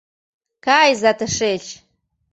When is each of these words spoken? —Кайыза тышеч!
—Кайыза 0.65 1.11
тышеч! 1.19 1.63